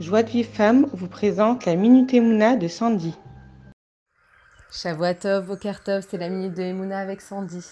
[0.00, 3.16] Joie de Vive Femme vous présente la Minute Emouna de Sandy.
[4.70, 7.66] Shavuatov, Bokertov, c'est la Minute de Emouna avec Sandy.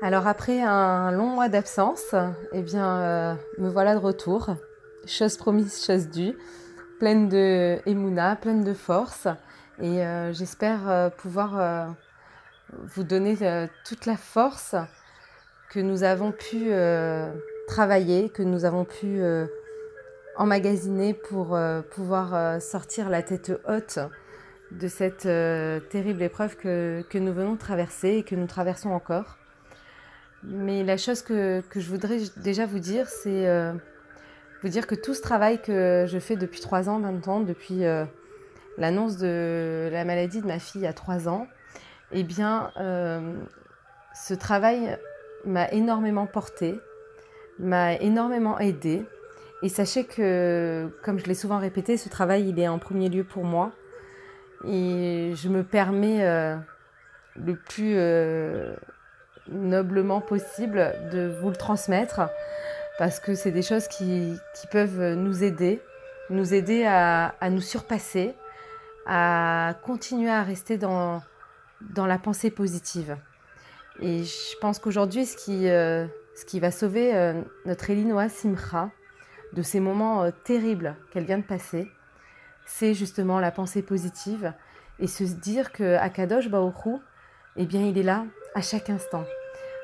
[0.00, 2.14] Alors après un long mois d'absence,
[2.52, 4.56] eh bien euh, me voilà de retour.
[5.06, 6.38] Chose promise, chose due.
[7.00, 9.28] Pleine de Emouna, pleine de force.
[9.82, 11.94] Et euh, j'espère euh, pouvoir
[12.72, 13.36] vous donner
[13.84, 14.74] toute la force
[15.68, 16.70] que nous avons pu
[17.68, 19.20] travailler, que nous avons pu
[20.36, 23.98] emmagasiner pour euh, pouvoir euh, sortir la tête haute
[24.70, 28.90] de cette euh, terrible épreuve que, que, nous venons de traverser et que nous traversons
[28.90, 29.38] encore.
[30.42, 33.48] Mais la chose que, que je voudrais déjà vous dire, c'est
[34.62, 37.80] vous dire que tout ce travail que je fais depuis trois ans maintenant, depuis
[38.76, 41.46] l'annonce de la maladie de ma fille a trois ans,
[42.12, 42.70] eh bien,
[44.14, 44.98] ce travail
[45.46, 46.78] m'a énormément porté,
[47.58, 49.06] m'a énormément aidé
[49.62, 53.24] et sachez que, comme je l'ai souvent répété, ce travail, il est en premier lieu
[53.24, 53.72] pour moi.
[54.66, 56.56] Et je me permets euh,
[57.36, 58.74] le plus euh,
[59.48, 62.28] noblement possible de vous le transmettre
[62.98, 64.38] parce que c'est des choses qui,
[64.70, 65.80] peuvent nous aider,
[66.30, 68.34] nous aider à, nous surpasser,
[69.06, 71.22] à continuer à rester dans,
[71.96, 73.16] la pensée positive.
[74.00, 76.06] Et je pense qu'aujourd'hui, ce, qui, euh,
[76.54, 77.34] va sauver
[77.66, 78.90] notre Elinoa Simcha,
[79.54, 81.90] de ces moments euh, terribles qu'elle vient de passer,
[82.66, 84.52] c'est justement la pensée positive
[84.98, 86.96] et se dire que Akadosh Baoru,
[87.56, 89.24] eh bien, il est là à chaque instant.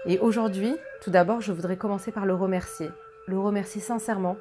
[0.06, 2.90] Et aujourd'hui, tout d'abord, je voudrais commencer par le remercier.
[3.26, 4.36] Le remercier sincèrement,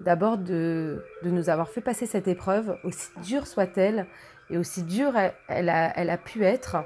[0.00, 4.06] d'abord de, nous avoir fait passer cette épreuve, aussi dure soit-elle,
[4.50, 5.14] et aussi dure
[5.48, 6.76] elle, a, pu être,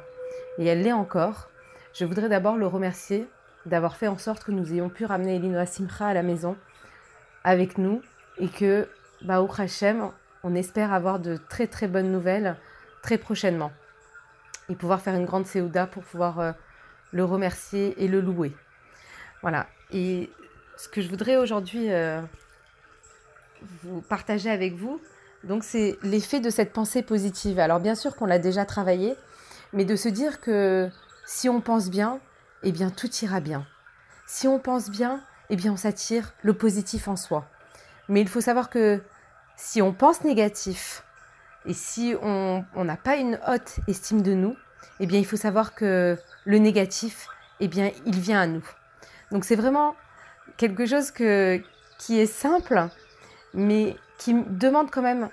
[0.58, 1.48] et elle l'est encore.
[1.94, 3.28] Je voudrais d'abord le remercier
[3.64, 6.56] d'avoir fait en sorte que nous ayons pu ramener Elinoa Simcha à la maison
[7.46, 8.02] avec nous
[8.38, 8.88] et que,
[9.22, 9.48] bah, au
[10.42, 12.56] on espère avoir de très très bonnes nouvelles
[13.02, 13.72] très prochainement
[14.68, 16.52] et pouvoir faire une grande Séouda pour pouvoir euh,
[17.12, 18.52] le remercier et le louer.
[19.42, 19.68] Voilà.
[19.92, 20.28] Et
[20.76, 22.20] ce que je voudrais aujourd'hui euh,
[23.84, 25.00] vous partager avec vous,
[25.44, 27.60] donc c'est l'effet de cette pensée positive.
[27.60, 29.14] Alors bien sûr qu'on l'a déjà travaillé,
[29.72, 30.90] mais de se dire que
[31.24, 32.18] si on pense bien,
[32.64, 33.64] eh bien tout ira bien.
[34.26, 37.48] Si on pense bien, eh bien on s'attire le positif en soi.
[38.08, 39.02] Mais il faut savoir que
[39.56, 41.02] si on pense négatif
[41.64, 44.56] et si on n'a pas une haute estime de nous,
[45.00, 47.28] eh bien il faut savoir que le négatif,
[47.60, 48.64] eh bien il vient à nous.
[49.32, 49.96] Donc c'est vraiment
[50.56, 52.88] quelque chose qui est simple,
[53.54, 55.28] mais qui demande quand même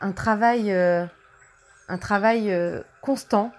[0.00, 1.06] un travail, euh,
[1.88, 3.52] un travail euh, constant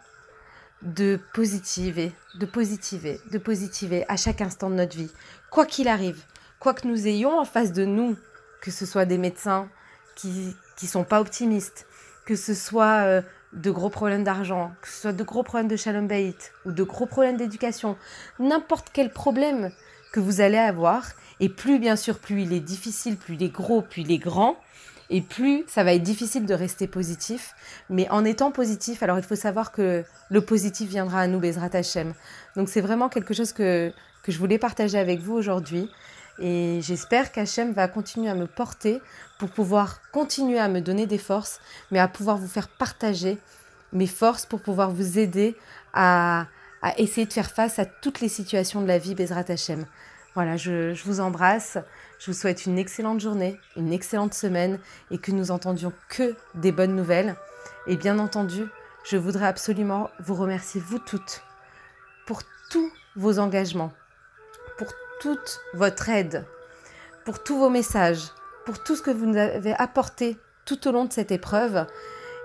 [0.81, 5.11] de positiver, de positiver, de positiver à chaque instant de notre vie,
[5.49, 6.23] quoi qu'il arrive,
[6.59, 8.15] quoi que nous ayons en face de nous,
[8.61, 9.69] que ce soit des médecins
[10.15, 11.85] qui qui sont pas optimistes,
[12.25, 15.75] que ce soit euh, de gros problèmes d'argent, que ce soit de gros problèmes de
[15.75, 16.07] shalom
[16.65, 17.97] ou de gros problèmes d'éducation,
[18.39, 19.71] n'importe quel problème
[20.13, 23.49] que vous allez avoir, et plus bien sûr, plus il est difficile, plus il est
[23.49, 24.57] gros, plus il est grand,
[25.09, 27.53] et plus ça va être difficile de rester positif.
[27.89, 31.69] Mais en étant positif, alors il faut savoir que le positif viendra à nous, Bezrat
[31.73, 32.13] Hashem.
[32.55, 33.91] Donc c'est vraiment quelque chose que,
[34.23, 35.89] que je voulais partager avec vous aujourd'hui.
[36.41, 39.01] Et j'espère qu'Hachem va continuer à me porter
[39.39, 41.59] pour pouvoir continuer à me donner des forces,
[41.91, 43.37] mais à pouvoir vous faire partager
[43.91, 45.57] mes forces pour pouvoir vous aider
[45.93, 46.45] à,
[46.81, 49.85] à essayer de faire face à toutes les situations de la vie, Bezrat Hashem.
[50.35, 51.77] Voilà, je, vous embrasse.
[52.19, 54.79] Je vous souhaite une excellente journée, une excellente semaine
[55.11, 57.35] et que nous entendions que des bonnes nouvelles.
[57.87, 58.65] Et bien entendu,
[59.03, 61.41] je voudrais absolument vous remercier, vous toutes,
[62.27, 63.91] pour tous vos engagements,
[64.77, 64.89] pour
[65.19, 66.45] toute votre aide,
[67.25, 68.29] pour tous vos messages,
[68.65, 71.87] pour tout ce que vous nous avez apporté tout au long de cette épreuve.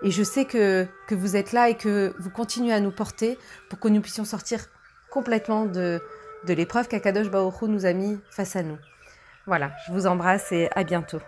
[0.02, 3.38] Et je sais que, que vous êtes là et que vous continuez à nous porter
[3.68, 4.60] pour que nous puissions sortir
[5.10, 6.00] complètement de,
[6.46, 8.78] de l'épreuve qu'Akadosh Baoru nous a mis face à nous.
[9.46, 11.20] Voilà, je vous embrasse et à bientôt.